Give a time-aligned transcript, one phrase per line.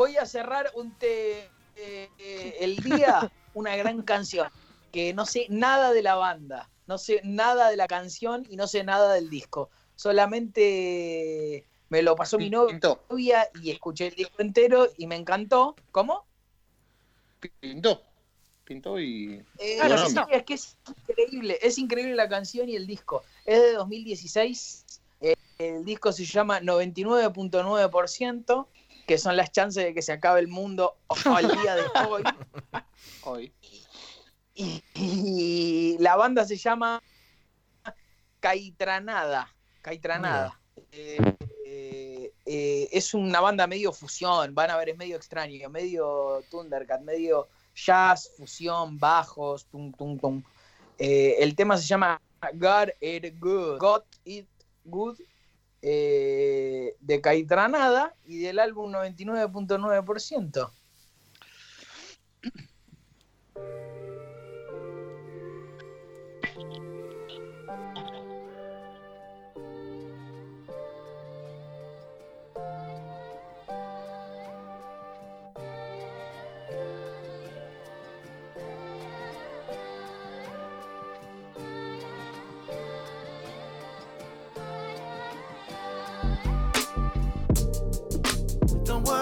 [0.00, 1.40] voy a cerrar un te,
[1.76, 4.48] eh, eh, el día, una gran canción,
[4.92, 8.66] que no sé nada de la banda, no sé nada de la canción y no
[8.66, 9.68] sé nada del disco.
[9.96, 13.04] Solamente me lo pasó mi Pintó.
[13.10, 15.76] novia y escuché el disco entero y me encantó.
[15.92, 16.24] ¿Cómo?
[17.60, 18.02] Pintó.
[18.64, 19.44] Pintó y.
[19.58, 19.78] Eh,
[20.14, 20.26] no.
[20.30, 23.22] es que es increíble, es increíble la canción y el disco.
[23.44, 24.86] Es de 2016.
[25.20, 28.66] eh, el disco se llama 99.9%,
[29.10, 32.22] que son las chances de que se acabe el mundo al día de hoy.
[33.24, 33.52] Hoy.
[34.54, 37.02] Y, y la banda se llama
[38.38, 39.52] Caitranada.
[39.82, 40.60] Caitranada.
[40.92, 41.18] Eh,
[41.66, 47.00] eh, eh, es una banda medio fusión, van a ver, es medio extraño, medio Thundercat,
[47.00, 50.44] medio jazz, fusión, bajos, tum, tum, tum.
[50.98, 52.22] Eh, el tema se llama
[52.52, 53.78] Got It Good.
[53.80, 54.46] Got It
[54.84, 55.18] Good
[55.82, 60.70] eh, de Caitranada y del álbum 99.9%.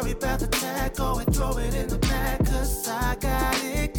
[0.03, 3.98] worry about the tag, go and throw it in the bag, cause I got it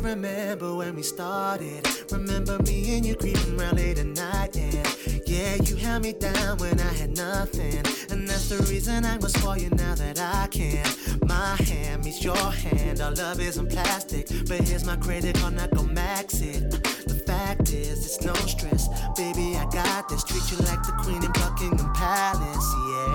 [0.00, 1.86] you remember when we started?
[2.10, 4.88] Remember me and you creeping around late at night, yeah.
[5.26, 7.82] Yeah, you held me down when I had nothing.
[8.10, 10.86] And that's the reason I was for you now that I can.
[11.26, 14.28] My hand meets your hand, our love isn't plastic.
[14.48, 16.70] But here's my credit card, not go max it.
[16.70, 18.88] The fact is, it's no stress.
[19.16, 20.24] Baby, I got this.
[20.24, 23.09] Treat you like the queen in Buckingham Palace, yeah.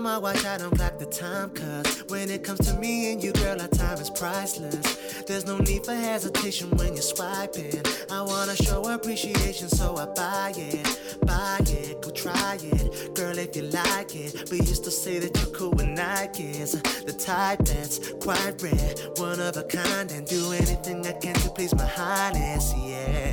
[0.00, 1.50] On my watch, I don't clock the time.
[1.50, 5.22] Cause when it comes to me and you, girl, our time is priceless.
[5.26, 7.82] There's no need for hesitation when you're swiping.
[8.10, 11.20] I wanna show appreciation, so I buy it.
[11.26, 13.14] Buy it, go try it.
[13.14, 14.50] Girl, if you like it.
[14.50, 16.72] we used to say that you're cool with Nikes.
[17.04, 20.10] The type that's quite rare, one of a kind.
[20.12, 23.29] And do anything I can to please my highness, yeah.